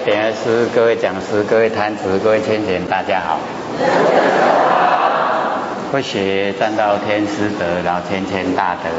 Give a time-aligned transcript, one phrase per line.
[0.00, 3.38] 点下师，各位讲师，各位摊子，各位天贤，大家好。
[5.90, 8.90] 不学占到天师德，老天谦大德，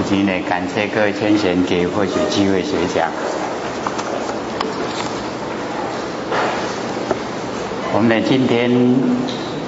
[0.00, 3.08] 以及呢，感谢各位天贤给或许机会学讲。
[7.92, 8.70] 我们呢，今天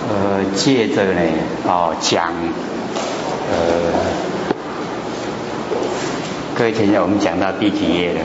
[0.09, 1.21] 呃，借着呢，
[1.67, 2.33] 哦，讲
[3.51, 3.67] 呃，
[6.57, 8.21] 各位天贤，我们讲到第几页了？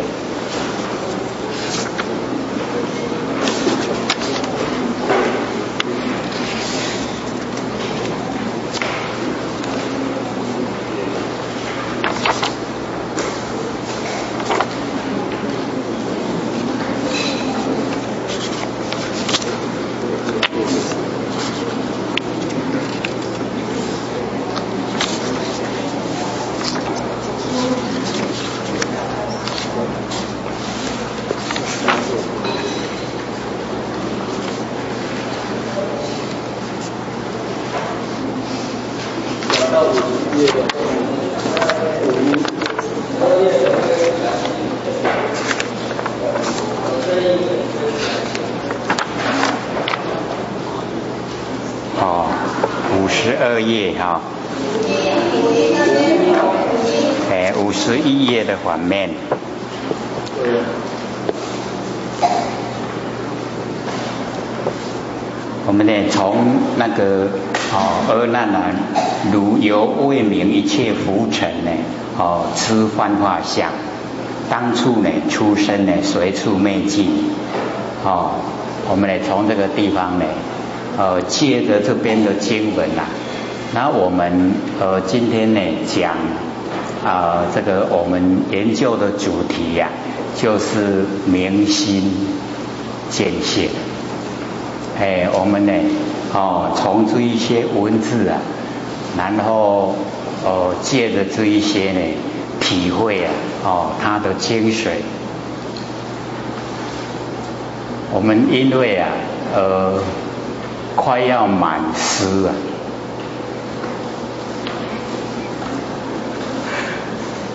[52.00, 52.30] 哦，
[52.94, 54.22] 五十二页哈，
[57.30, 59.10] 哎，五十一页的反面。
[65.66, 66.38] 我们呢，从
[66.78, 67.28] 那个
[67.74, 68.72] 哦，阿难啊，
[69.34, 71.72] 如有未明一切浮尘呢，
[72.18, 73.70] 哦，痴幻化相，
[74.50, 77.10] 当初呢，出生呢，随处灭尽，
[78.06, 78.32] 哦，
[78.90, 80.26] 我们呢，从这个地方呢。
[81.00, 83.04] 呃，借着这边的经文呐，
[83.78, 86.16] 那我们呃今天呢讲
[87.06, 89.88] 啊这个我们研究的主题呀，
[90.36, 92.12] 就是明心
[93.12, 93.70] 见性。
[95.00, 95.74] 哎，我们呢
[96.34, 98.40] 哦从这一些文字啊，
[99.16, 99.94] 然后
[100.44, 102.00] 呃借着这一些呢
[102.60, 103.32] 体会啊
[103.64, 104.88] 哦它的精髓。
[108.12, 109.10] 我们因为啊
[109.54, 110.02] 呃。
[111.00, 112.50] 快要满师啊，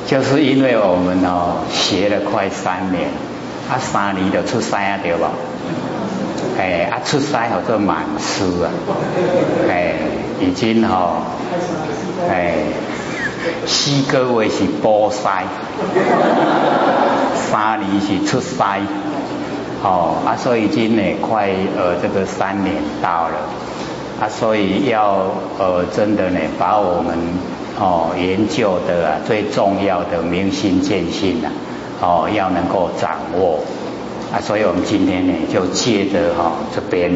[0.07, 3.09] 就是因为我们哦学了快三年，
[3.71, 5.31] 啊三年就出师啊对吧？
[6.59, 8.71] 哎啊出师好做满师啊，
[9.69, 9.95] 哎
[10.41, 11.23] 已经哦
[12.29, 12.55] 哎
[13.67, 15.19] 四个月是补师，
[17.51, 18.57] 三年是出师。
[19.85, 23.35] 哦啊，所以今年快呃这个三年到了
[24.21, 25.27] 啊，所以要
[25.59, 27.19] 呃真的呢把我们
[27.83, 31.49] 哦研究的啊最重要的明心见性呐
[32.01, 33.59] 哦要能够掌握
[34.33, 37.11] 啊，所以我们今天呢就借着哈这边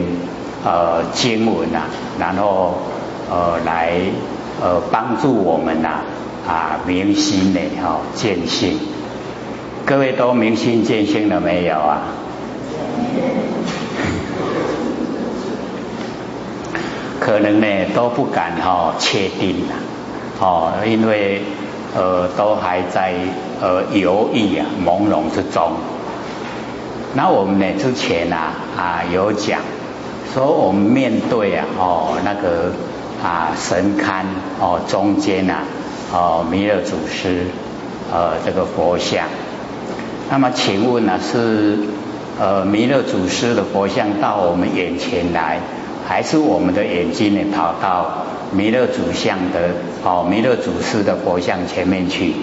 [0.65, 1.83] 呃经文呐，
[2.19, 2.75] 然后
[3.31, 3.93] 呃来
[4.61, 6.01] 呃帮助我们呐
[6.49, 8.77] 啊明心呢哈见性，
[9.87, 12.03] 各位都明心见性了没有啊？
[17.21, 19.75] 可能呢都不敢哈确定呐，
[20.41, 21.43] 哦，因为
[21.97, 23.15] 呃都还在
[23.61, 25.73] 呃犹豫啊朦胧之中。
[27.15, 28.37] 那我们呢之前呢
[28.77, 29.61] 啊有讲
[30.35, 32.73] 说我们面对啊哦那个
[33.25, 34.25] 啊神龛
[34.61, 35.61] 哦中间呐
[36.13, 37.47] 哦弥勒祖师
[38.13, 39.27] 呃这个佛像，
[40.31, 41.79] 那么请问呢是？
[42.39, 45.59] 呃，弥勒祖师的佛像到我们眼前来，
[46.07, 49.71] 还是我们的眼睛呢跑到弥勒祖像的
[50.05, 52.35] 哦弥勒祖师的佛像前面去？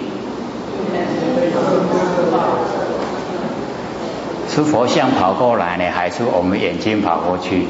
[4.48, 7.66] 是佛像跑过来呢，还是我们眼睛跑过去？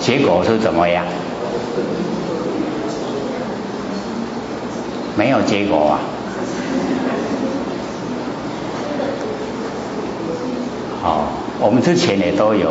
[0.00, 1.04] 结果是怎么样？
[5.16, 6.00] 没有结果啊！
[11.02, 11.28] 哦，
[11.60, 12.68] 我们之前也都有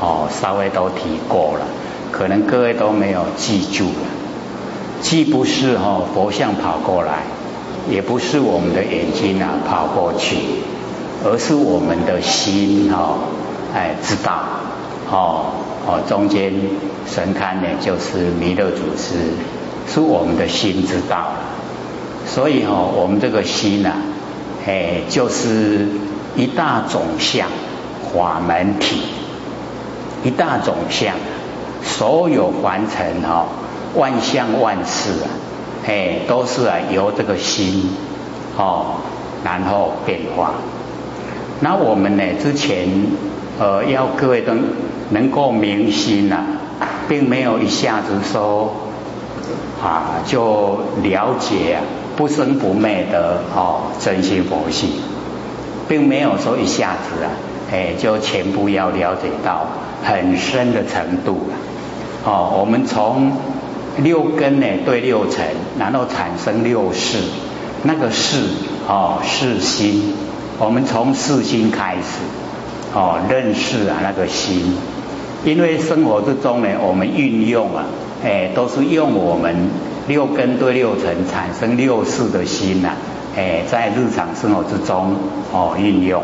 [0.00, 1.66] 哦，稍微都提过了，
[2.12, 4.06] 可能各位都没有记住了。
[5.00, 7.22] 既不是哦佛像跑过来，
[7.90, 10.36] 也不是我们的眼睛啊跑过去，
[11.24, 13.20] 而是我们的心哦，
[13.74, 14.44] 哎知道
[15.10, 15.52] 哦
[15.86, 16.52] 哦中间
[17.06, 19.14] 神龛呢就是弥勒祖师，
[19.88, 21.32] 是我们的心知道。
[22.26, 23.92] 所以哈，我们这个心呐，
[24.66, 25.86] 哎，就是
[26.36, 27.48] 一大种相
[28.16, 29.02] 法门体，
[30.24, 31.14] 一大种相，
[31.82, 33.46] 所有凡尘哈，
[33.94, 35.28] 万象万事啊，
[35.86, 37.90] 哎，都是啊由这个心
[38.56, 38.96] 哦，
[39.44, 40.52] 然后变化。
[41.60, 42.88] 那我们呢之前
[43.58, 44.52] 呃要各位都
[45.10, 46.38] 能够明心呐，
[47.08, 48.74] 并没有一下子说
[49.82, 51.78] 啊就了解
[52.16, 54.90] 不生不灭的哦真心佛性，
[55.88, 57.30] 并没有说一下子啊
[57.70, 59.66] 哎就全部要了解到
[60.04, 61.32] 很深的程度。
[61.48, 61.54] 了。
[62.24, 63.32] 哦，我们从
[63.98, 65.44] 六根呢对六尘，
[65.78, 67.18] 然后产生六识，
[67.84, 68.38] 那个识
[68.88, 70.12] 哦是心，
[70.58, 72.18] 我们从识心开始
[72.94, 74.76] 哦认识啊那个心，
[75.44, 77.84] 因为生活之中呢，我们运用啊，
[78.24, 79.54] 哎都是用我们
[80.08, 82.90] 六根对六尘产生六识的心呐，
[83.36, 85.14] 哎在日常生活之中
[85.52, 86.22] 哦运用，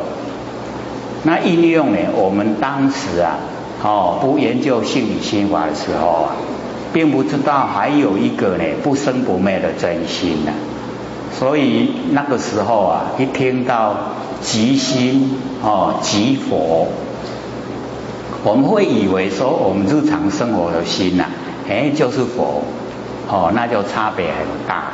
[1.25, 3.37] 那应用呢，我们当时啊。
[3.85, 6.37] 哦，不研究性理心法的时候啊，
[6.93, 10.53] 并不知道还有一个呢不生不灭的真心呢。
[11.37, 13.97] 所以那个时候啊，一听到
[14.41, 16.87] 即心哦即佛，
[18.45, 21.25] 我们会以为说我们日常生活的心呐，
[21.69, 22.63] 哎就是佛，
[23.29, 24.93] 哦那就差别很大。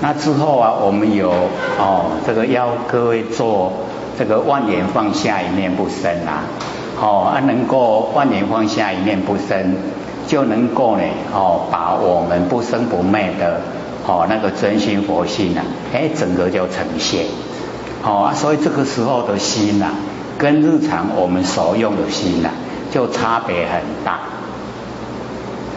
[0.00, 1.30] 那之后啊，我们有
[1.78, 3.72] 哦这个要各位做
[4.22, 6.44] 这个万年放下一念不生啊。
[7.00, 9.74] 哦，啊，能够万年放下一念不生，
[10.28, 11.02] 就能够呢，
[11.34, 13.60] 哦，把我们不生不灭的，
[14.06, 17.24] 哦，那个真心佛性啊，哎，整个就呈现。
[18.04, 19.86] 哦，啊，所以这个时候的心呐，
[20.38, 22.50] 跟日常我们所用的心呐，
[22.92, 24.20] 就差别很大，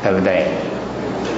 [0.03, 0.45] 对不对？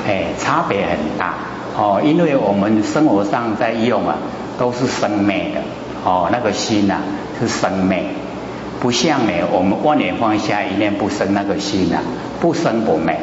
[0.06, 1.36] 哎，差别很大。
[1.77, 4.18] 哦，因为我们生活上在用啊，
[4.59, 5.62] 都是生灭的，
[6.06, 7.02] 哦，那个心呐
[7.40, 8.04] 是生灭。
[8.80, 12.00] 不像呢，我们万年放下一念不生那个心啊，
[12.40, 13.18] 不生不灭，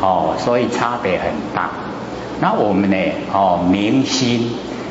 [0.00, 1.70] 哦，所以差别很大。
[2.40, 2.96] 那我们呢，
[3.32, 4.50] 哦，明心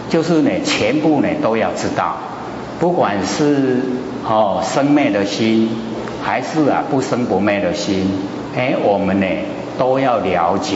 [0.10, 2.16] 就是呢，全部呢都要知道，
[2.80, 3.82] 不管是
[4.26, 5.70] 哦生灭的心，
[6.24, 8.10] 还是啊不生不灭的心，
[8.56, 9.26] 哎，我们呢
[9.78, 10.76] 都要了解，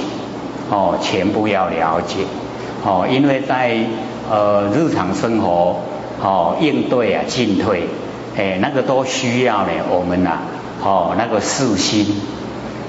[0.69, 2.25] 哦，全部要了解，
[2.83, 3.77] 哦，因为在
[4.29, 5.77] 呃日常生活
[6.23, 7.83] 哦应对啊进退。
[8.35, 10.39] 哎，那个都需要呢，我们呐，
[10.81, 12.19] 哦，那个四心，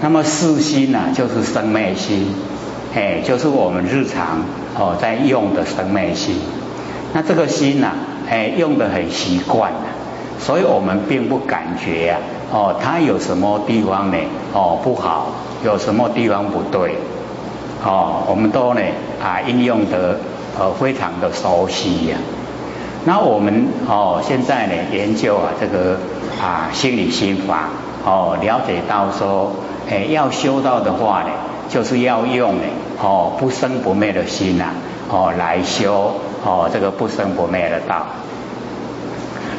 [0.00, 2.32] 那么四心呐，就是生灭心，
[2.94, 4.38] 哎，就是我们日常
[4.74, 6.36] 哦在用的生灭心。
[7.12, 7.92] 那这个心呐，
[8.26, 9.80] 哎，用的很习惯了，
[10.40, 12.16] 所以我们并不感觉呀，
[12.50, 14.16] 哦，它有什么地方呢，
[14.54, 15.26] 哦不好，
[15.62, 16.96] 有什么地方不对，
[17.84, 18.80] 哦，我们都呢
[19.22, 20.18] 啊应用的
[20.58, 22.16] 呃非常的熟悉呀。
[23.06, 25.98] 那我们哦，现在呢研究啊这个
[26.40, 27.68] 啊心理心法
[28.02, 29.52] 哦，了解到说，
[29.90, 31.28] 哎要修道的话呢，
[31.68, 32.62] 就是要用呢
[33.02, 34.70] 哦不生不灭的心呐
[35.10, 38.06] 哦来修哦这个不生不灭的道。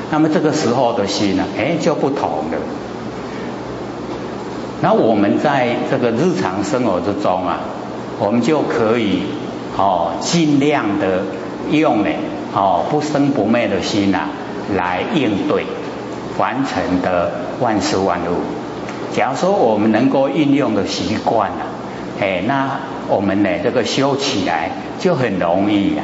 [0.10, 2.58] 那么这个时候的心呢，哎就不同了。
[4.82, 7.60] 那我们在这个日常生活之中啊，
[8.20, 9.22] 我们就可以
[9.78, 11.22] 哦尽量的
[11.70, 12.10] 用呢。
[12.56, 14.30] 哦，不生不灭的心呐，
[14.78, 15.66] 来应对
[16.38, 17.30] 凡尘的
[17.60, 18.38] 万事万物。
[19.14, 21.66] 假如说我们能够运用的习惯了，
[22.22, 22.80] 哎，那
[23.10, 26.04] 我们呢这个修起来就很容易呀。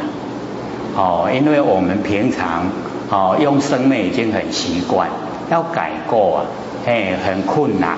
[0.97, 2.65] 哦，因为我们平常
[3.09, 5.07] 哦用生灭已经很习惯，
[5.49, 6.45] 要改过啊，
[6.85, 7.95] 哎，很困难。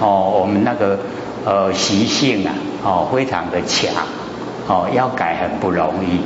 [0.00, 0.98] 哦，我们那个
[1.44, 3.92] 呃习性啊，哦非常的强，
[4.68, 6.20] 哦要改很不容易。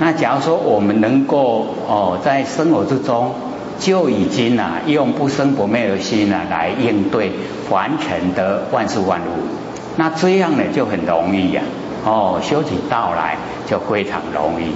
[0.00, 3.32] 那假如说我们能够哦，在生活之中
[3.80, 7.32] 就已经啊，用不生不灭的心呢来应对
[7.68, 9.42] 凡尘的万事万物，
[9.96, 11.62] 那这样呢就很容易呀，
[12.04, 13.36] 哦，修起道来
[13.66, 14.70] 就非常容易，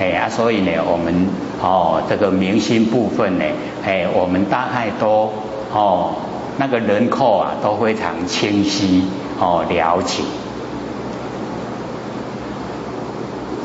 [0.00, 1.26] 哎啊，所以呢，我们
[1.60, 3.44] 哦这个明心部分呢，
[3.84, 5.32] 哎，我们大概都
[5.72, 6.14] 哦
[6.56, 9.04] 那个人口啊都非常清晰
[9.40, 10.22] 哦了解。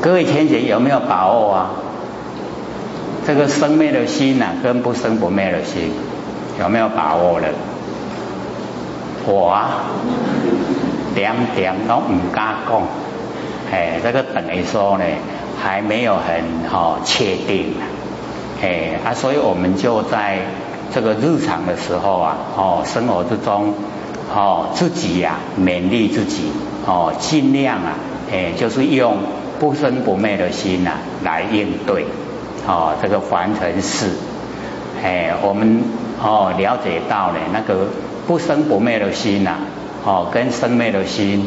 [0.02, 1.70] 各位天姐有没有把握啊？
[3.24, 5.92] 这个生灭的心呐，跟不生不灭的心
[6.58, 7.46] 有没有把握了？
[9.24, 9.84] 我啊，
[11.14, 12.82] 点点都唔敢讲，
[13.70, 15.04] 哎，这个等于说呢，
[15.62, 17.76] 还没有很好确定，
[18.60, 20.38] 哎啊，所以我们就在
[20.92, 23.72] 这个日常的时候啊，哦，生活之中，
[24.34, 26.50] 哦，自己呀，勉励自己，
[26.86, 27.94] 哦，尽量啊，
[28.32, 29.18] 哎，就是用。
[29.62, 30.90] 不生不灭的心呐，
[31.22, 32.04] 来应对
[32.66, 34.10] 哦这个凡尘事，
[35.00, 35.84] 哎，我们
[36.20, 37.86] 哦了解到了那个
[38.26, 39.58] 不生不灭的心呐，
[40.04, 41.46] 哦，跟生灭的心，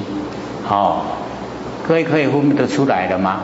[0.70, 1.02] 哦，
[1.86, 3.42] 各位可以分得出来的吗？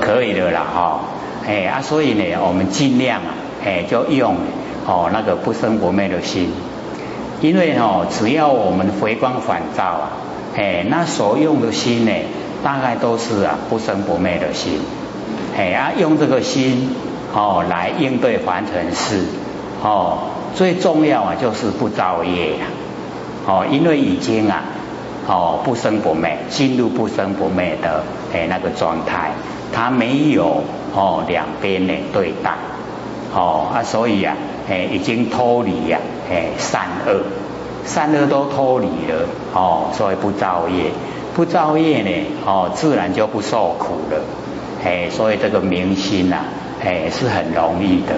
[0.00, 1.00] 可以的啦，哈，
[1.46, 4.34] 哎啊，所以呢，我们尽量啊，哎，就用
[4.86, 6.50] 哦那个不生不灭的心，
[7.42, 10.08] 因为哦，只要我们回光返照啊，
[10.56, 12.12] 哎，那所用的心呢，
[12.62, 14.80] 大概都是啊不生不灭的心，
[15.56, 16.94] 哎啊，用这个心
[17.34, 19.24] 哦来应对凡尘事，
[19.82, 20.18] 哦，
[20.54, 22.66] 最重要啊就是不造业呀，
[23.46, 24.62] 哦，因为已经啊。
[25.28, 29.32] 哦，不生不灭，进入不生不灭的诶那个状态，
[29.72, 30.62] 它没有
[30.94, 32.52] 哦两边的对待，
[33.34, 34.36] 哦啊，所以啊，
[34.68, 35.98] 诶已经脱离呀，
[36.30, 37.24] 诶善恶，
[37.84, 40.92] 善恶都脱离了，哦，所以不造业，
[41.36, 42.10] 不造业呢，
[42.46, 44.18] 哦自然就不受苦了，
[44.82, 46.36] 哎，所以这个明心呐，
[46.82, 48.14] 哎是很容易的，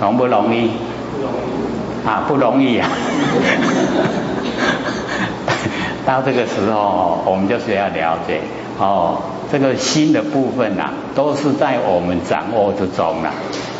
[0.00, 0.72] 容不容易？
[1.14, 2.90] 不容易啊，不容易啊。
[6.04, 8.40] 到这个时候，我们就是要了解
[8.80, 9.18] 哦，
[9.52, 13.30] 这个心的部分呐，都是在我们掌握之中啦，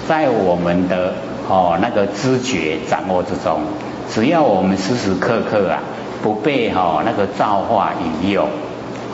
[0.07, 1.13] 在我们的
[1.49, 3.63] 哦那个知觉掌握之中，
[4.09, 5.83] 只要我们时时刻刻啊，
[6.27, 8.49] 不被哈那个造化引诱，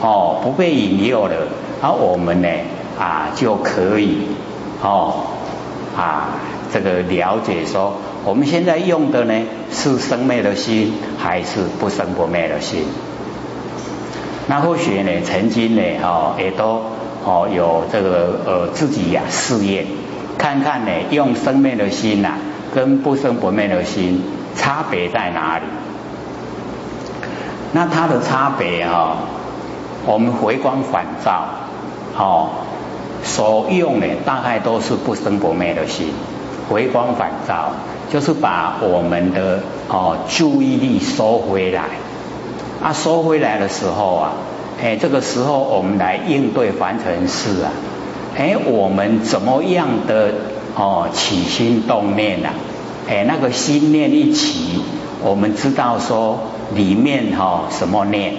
[0.01, 1.35] 哦不被引诱了，
[1.79, 2.49] 而我们呢
[2.99, 4.29] 啊就可以
[4.81, 5.27] 哦
[5.95, 6.39] 啊
[6.73, 7.93] 这个了解说。
[8.25, 12.83] 我们现在用的呢是生灭的心还是不生不灭的心？
[14.47, 16.81] 那或许呢曾经呢哦也都
[17.23, 19.85] 哦有这个呃自己呀试验，
[20.39, 22.39] 看看呢用生灭的心呐
[22.73, 24.23] 跟不生不灭的心
[24.55, 25.63] 差别在哪里？
[27.73, 29.17] 那它的差别哈，
[30.05, 31.45] 我们回光返照
[32.17, 32.49] 哦
[33.23, 36.13] 所用的大概都是不生不灭的心，
[36.69, 37.71] 回光返照。
[38.11, 41.85] 就是把我们的哦注意力收回来，
[42.83, 44.33] 啊收回来的时候啊，
[44.79, 47.71] 哎这个时候我们来应对凡尘事啊，
[48.37, 50.31] 哎我们怎么样的
[50.75, 52.49] 哦起心动念呐，
[53.09, 54.83] 哎那个心念一起，
[55.23, 56.37] 我们知道说
[56.73, 58.33] 里面哈什么念，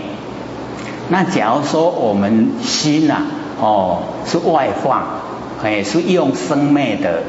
[1.09, 3.23] 那假如说我们心呐
[3.61, 5.03] 哦是外放，
[5.63, 7.23] 哎是用生灭的，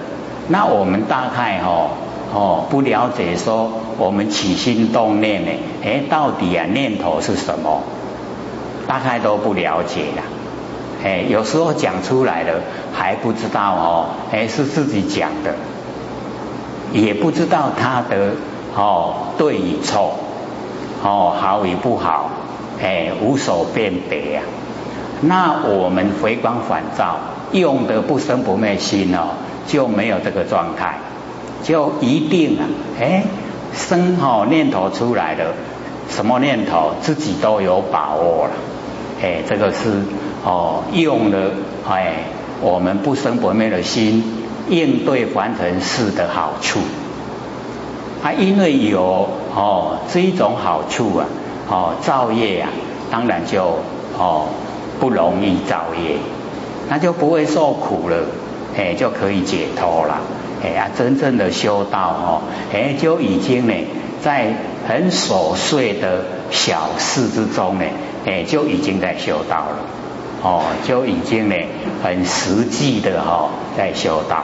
[0.48, 1.90] 那我们大概哈。
[2.34, 5.52] 哦，不了解说我们起心动念呢？
[5.86, 7.82] 哎，到底啊念头是什么？
[8.88, 10.24] 大概都不了解了。
[11.02, 12.56] 哎，有时候讲出来了
[12.94, 15.54] 还不知道哦，哎是自己讲的，
[16.92, 18.32] 也不知道他的
[18.75, 20.16] 哦对与错，
[21.06, 22.32] 哦好与不好，
[22.82, 24.42] 哎无所辨别呀。
[25.22, 27.18] 那我们回光返照
[27.52, 30.98] 用的不生不灭心哦，就没有这个状态。
[31.62, 32.66] 就一定啊，
[33.00, 33.24] 哎，
[33.74, 35.54] 生好念头出来了，
[36.10, 38.52] 什么念头自己都有把握了，
[39.22, 40.02] 哎，这个是
[40.44, 41.52] 哦用了
[41.88, 42.24] 哎
[42.62, 44.24] 我们不生不灭的心
[44.70, 46.80] 应对凡尘事的好处，
[48.24, 51.26] 啊，因为有哦这一种好处啊，
[51.70, 52.70] 哦造业啊，
[53.10, 53.80] 当然就
[54.18, 54.48] 哦
[55.00, 56.18] 不容易造业，
[56.90, 58.18] 那就不会受苦了，
[58.78, 60.20] 哎，就可以解脱了。
[60.64, 62.42] 哎呀，真正的修道哦，
[62.74, 63.74] 哎，就已经呢，
[64.22, 64.54] 在
[64.88, 67.86] 很琐碎的小事之中呢，
[68.26, 69.78] 哎，就已经在修道了，
[70.42, 71.56] 哦，就已经呢，
[72.04, 74.44] 很实际的哈，在修道。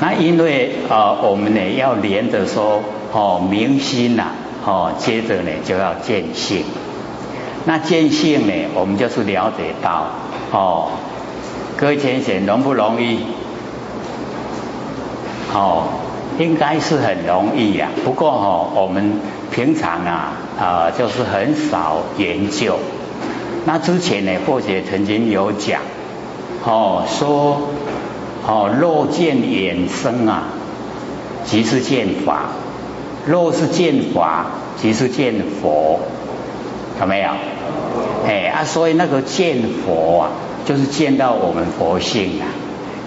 [0.00, 4.26] 那因为啊，我们呢要连着说哦，明心呐，
[4.64, 6.64] 哦，接着呢就要见性。
[7.64, 10.06] 那见性呢，我们就是了解到
[10.52, 10.88] 哦，
[11.76, 13.20] 各位浅显容不容易？
[15.52, 15.84] 哦，
[16.38, 17.88] 应该是很容易呀。
[18.04, 19.14] 不过哈，我们
[19.50, 22.78] 平常啊啊就是很少研究。
[23.64, 25.80] 那之前呢，或者曾经有讲，
[26.64, 27.60] 哦说
[28.48, 30.44] 哦若见衍生啊，
[31.44, 32.48] 即是见法；
[33.26, 34.46] 若是见法，
[34.80, 36.00] 即是见佛。
[36.98, 37.28] 有没有？
[38.26, 40.30] 哎啊，所以那个见佛啊，
[40.64, 42.48] 就是见到我们佛性啊。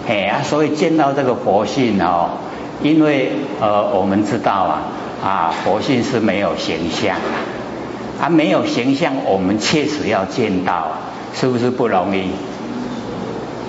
[0.08, 2.38] 哎啊，所以见到这个佛性哦，
[2.84, 4.84] 因为呃我们知道啊
[5.24, 10.90] 啊佛性是没有形象啊，啊没有形象，我们确实要见到，
[11.34, 12.30] 是不是不容易？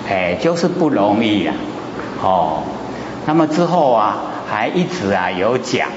[0.09, 1.53] 哎，就是不容易呀，
[2.21, 2.63] 哦。
[3.25, 4.17] 那么之后啊，
[4.49, 5.87] 还一直啊有讲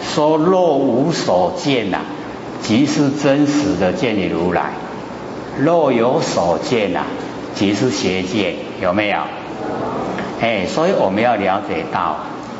[0.00, 1.98] 说若无所见呐，
[2.62, 4.62] 即是真实的见你如来；
[5.58, 7.00] 若有所见呐，
[7.54, 9.18] 即是邪见，有没有？
[10.40, 12.18] 哎，所以我们要了解到，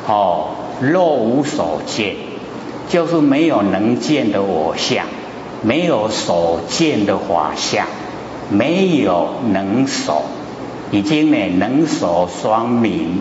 [0.09, 0.49] 哦，
[0.81, 2.17] 若无所见，
[2.89, 5.05] 就是没有能见的我相，
[5.63, 7.87] 没有所见的法相，
[8.51, 10.23] 没有能所，
[10.97, 13.21] 已经呢能手双明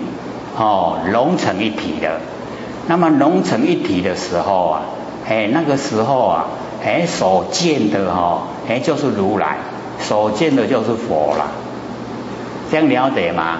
[0.57, 2.21] 哦融成一体了。
[2.87, 4.81] 那么融成一体的时候啊，
[5.27, 6.45] 哎那个时候啊，
[6.85, 9.57] 哎所见的哈，哎就是如来，
[9.99, 11.51] 所见的就是佛了。
[12.71, 13.57] 这样了解吗？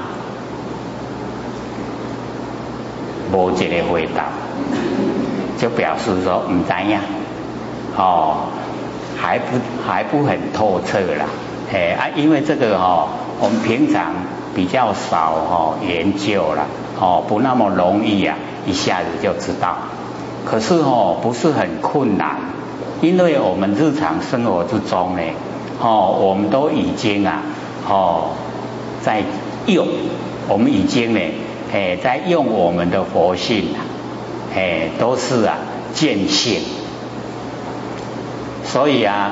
[3.33, 4.27] 无一个回答，
[5.59, 7.01] 就表示说唔知呀，
[7.97, 8.47] 哦，
[9.17, 11.25] 还不还不很透彻啦，
[11.73, 14.13] 哎啊，因为这个哈，我们平常
[14.55, 16.65] 比较少哦研究了，
[16.99, 19.75] 哦，不那么容易啊，一下子就知道。
[20.45, 22.37] 可是哦，不是很困难，
[23.01, 25.21] 因为我们日常生活之中呢，
[25.81, 27.41] 哦，我们都已经啊，
[27.89, 28.29] 哦，
[29.01, 29.23] 在
[29.65, 29.87] 用，
[30.47, 31.19] 我们已经呢。
[31.73, 33.83] 哎，在用我们的佛性啊，
[34.55, 35.57] 哎，都是啊
[35.93, 36.61] 见性，
[38.63, 39.31] 所以啊，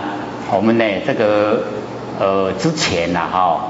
[0.51, 1.63] 我们呢这个
[2.19, 3.61] 呃之前呐哈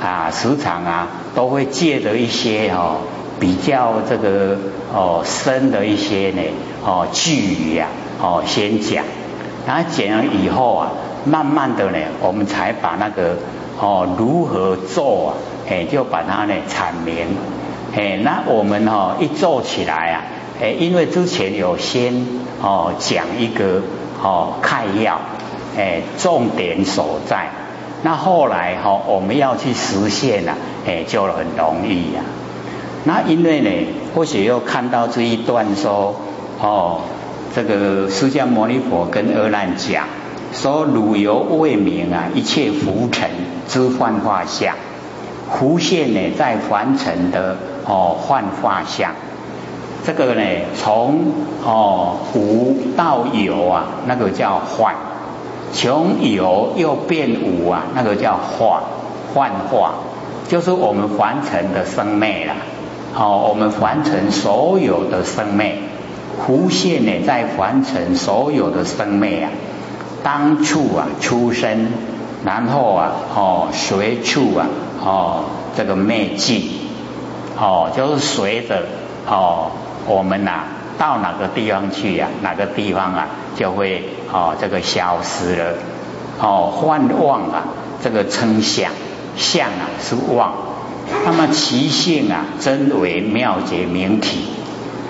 [0.00, 2.98] 啊时常啊都会借着一些哦
[3.40, 4.56] 比较这个
[4.94, 6.42] 哦深的一些呢
[6.84, 7.86] 哦句语呀
[8.20, 9.04] 哦先讲，
[9.66, 10.90] 然后讲了以后啊，
[11.24, 13.36] 慢慢的呢我们才把那个
[13.80, 15.34] 哦如何做啊，
[15.68, 17.14] 哎就把它呢阐明。
[17.96, 20.22] 哎，那我们哦一做起来啊，
[20.60, 22.26] 哎，因为之前有先
[22.60, 23.80] 哦讲一个
[24.22, 25.18] 哦概要，
[25.76, 27.48] 哎，重点所在，
[28.02, 30.54] 那后来哈我们要去实现啊，
[30.86, 32.22] 哎，就很容易呀。
[33.04, 33.70] 那因为呢，
[34.14, 36.14] 或许又看到这一段说，
[36.60, 37.00] 哦，
[37.54, 40.04] 这个释迦牟尼佛跟阿难讲，
[40.52, 43.30] 说汝犹未明啊，一切浮尘
[43.68, 44.74] 之幻化相，
[45.50, 47.56] 浮现呢在凡尘的。
[47.90, 49.12] 哦，幻化相，
[50.04, 50.42] 这个呢，
[50.76, 51.32] 从
[51.64, 54.92] 哦无到有啊，那个叫幻；
[55.72, 58.82] 从有又变无啊，那个叫化
[59.34, 59.92] 幻化，
[60.48, 62.54] 就是我们凡尘的生灭啦。
[63.16, 65.76] 哦，我们凡尘所有的生灭，
[66.46, 69.50] 浮现呢，在凡尘所有的生灭啊，
[70.22, 71.88] 当处啊出生，
[72.44, 74.66] 然后啊哦随处啊
[75.04, 75.44] 哦
[75.76, 76.70] 这个灭尽。
[77.60, 78.84] 哦，就是随着
[79.28, 79.70] 哦，
[80.06, 80.64] 我们呐
[80.96, 82.28] 到哪个地方去呀？
[82.40, 85.74] 哪个地方啊就会哦这个消失了。
[86.40, 87.64] 哦，幻妄啊，
[88.02, 88.92] 这个称相，
[89.36, 90.52] 相啊是妄。
[91.24, 94.44] 那么其性啊，真为妙解明体。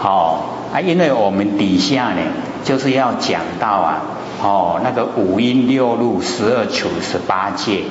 [0.03, 0.41] 哦
[0.73, 2.21] 啊，因为我们底下呢
[2.65, 4.03] 就是要讲到啊，
[4.43, 7.83] 哦那个五阴六路十二处十八界，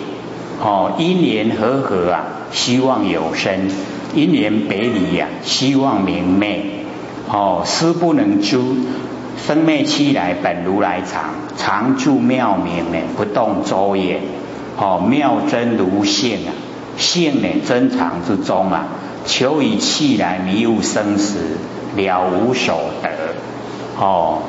[0.61, 3.69] 哦因缘和合啊，希望有生。
[4.15, 6.61] 因缘别离呀，希望明灭
[7.29, 8.77] 哦，思不能诸，
[9.45, 14.19] 生灭期来本如来常，常住妙明呢，不动周也
[14.77, 16.51] 哦，妙真如性啊，
[16.97, 18.87] 性呢真常之中啊，
[19.25, 21.57] 求以气来迷悟生死，
[21.95, 23.09] 了无所得
[23.99, 24.39] 哦，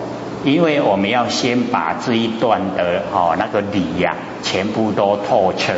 [0.45, 5.75] 因为我们要先把这一段的哦那个理呀，全部都透彻，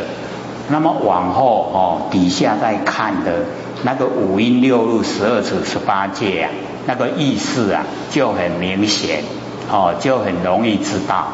[0.69, 3.45] 那么往后哦底下再看的。
[3.83, 6.51] 那个五音六路十二处十八界啊，
[6.85, 9.23] 那个意思啊就很明显
[9.71, 11.27] 哦，就很容易知道，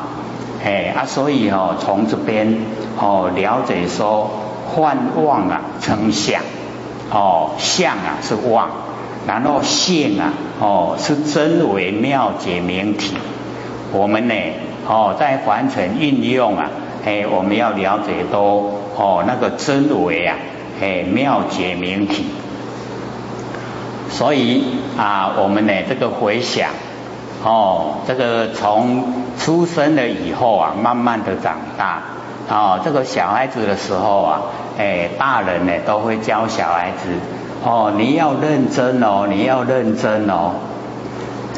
[0.64, 2.58] 哎啊，所以哦从这边
[3.00, 4.30] 哦了解说
[4.68, 6.42] 幻妄啊成相
[7.12, 8.70] 哦相啊是妄，
[9.26, 13.16] 然后性啊哦是真为妙解明体，
[13.92, 14.34] 我们呢
[14.88, 16.70] 哦在凡尘运用啊，
[17.06, 20.36] 哎我们要了解多哦那个真为啊。
[20.80, 22.24] 哎，妙解明体，
[24.10, 24.64] 所以
[24.98, 26.70] 啊，我们呢这个回想，
[27.44, 29.04] 哦，这个从
[29.38, 32.02] 出生了以后啊，慢慢的长大，
[32.50, 34.42] 哦，这个小孩子的时候啊，
[34.78, 37.10] 哎，大人呢都会教小孩子，
[37.64, 40.54] 哦，你要认真哦，你要认真哦，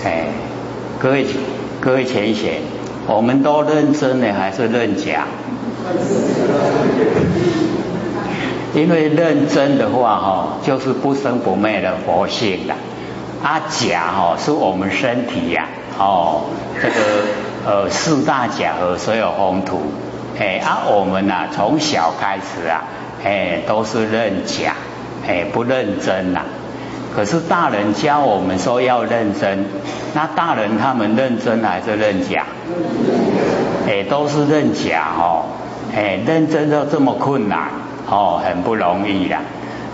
[0.04, 0.28] 哎，
[1.00, 1.26] 各位
[1.80, 2.62] 各位浅显，
[3.08, 5.28] 我们都认真呢还是认假？
[8.74, 12.76] 因为认真的话哈，就是不生不灭的佛性的。
[13.42, 15.66] 啊假哈是我们身体呀，
[15.98, 16.42] 哦
[16.82, 16.96] 这个
[17.66, 19.82] 呃四大假和所有宏图，
[20.38, 22.84] 哎啊我们呐从小开始啊，
[23.24, 24.76] 哎都是认假，
[25.26, 26.42] 哎不认真呐。
[27.16, 29.66] 可是大人教我们说要认真，
[30.14, 32.46] 那大人他们认真还是认假？
[33.88, 35.46] 哎都是认假哦，
[35.96, 37.89] 哎认真都这么困难。
[38.10, 39.42] 哦，很不容易呀。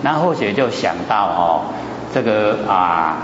[0.01, 1.61] 那或许就想到哦，
[2.13, 3.17] 这个啊，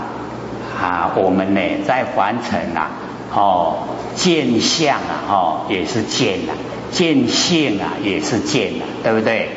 [0.80, 2.90] 啊，我们呢在凡尘啊，
[3.32, 3.78] 哦，
[4.14, 6.52] 见相啊，哦，也是见啊，
[6.90, 9.48] 见性啊，也是见啊，对不对？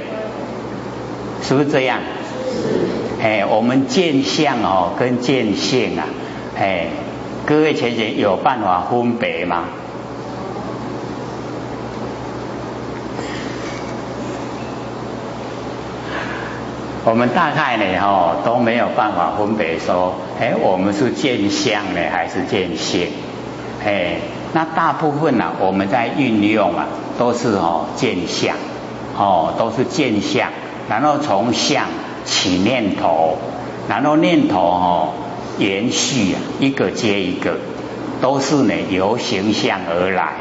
[1.41, 1.99] 是不是这样？
[3.21, 6.05] 哎，我们见相哦，跟见性啊，
[6.57, 6.87] 哎，
[7.45, 9.63] 各位前姐有办法分别吗？
[17.05, 23.09] 我们大概呢，哦，都没有办法分别说，哎，我们是见相呢，还是见性？
[23.85, 24.15] 哎，
[24.53, 26.87] 那大部分呢，我们在运用啊，
[27.19, 28.55] 都是哦见相，
[29.15, 30.49] 哦，都是见相，
[30.89, 31.85] 然后从相
[32.25, 33.37] 起念头，
[33.87, 35.13] 然后念头哦
[35.59, 37.59] 延续啊，一个接一个，
[38.19, 40.33] 都是呢由形象而来，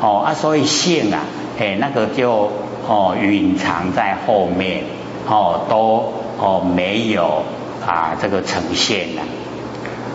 [0.00, 1.20] 哦啊，所以性啊，
[1.60, 2.50] 哎，那个就
[2.88, 4.84] 哦隐藏在后面。
[5.30, 7.42] 哦，都哦没有
[7.86, 9.22] 啊，这个呈现了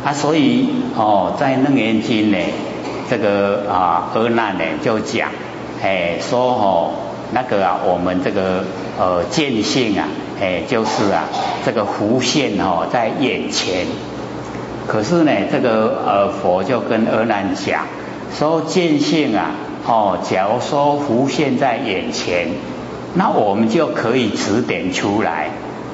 [0.04, 2.38] 啊，所以哦，在楞严经呢，
[3.10, 5.30] 这个啊阿难呢就讲，
[5.84, 6.92] 哎说哦
[7.32, 8.64] 那个啊，我们这个
[9.00, 10.08] 呃见性啊，
[10.42, 11.26] 哎就是啊
[11.64, 13.86] 这个浮现哦在眼前，
[14.88, 17.86] 可是呢这个呃佛就跟阿难讲，
[18.36, 19.52] 说见性啊，
[19.86, 22.48] 哦假如说浮现在眼前。
[23.16, 25.50] 那我们就可以指点出来，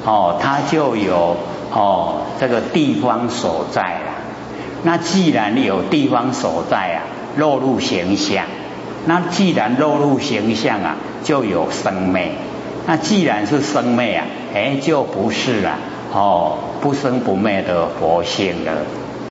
[0.05, 1.35] 哦，它就有
[1.71, 4.11] 哦这个地方所在了。
[4.83, 7.03] 那既然有地方所在啊，
[7.37, 8.45] 落入形象。
[9.05, 12.31] 那既然落入形象啊，就有生灭。
[12.85, 15.77] 那既然是生灭啊，哎，就不是了，
[16.13, 18.71] 哦，不生不灭的佛性了。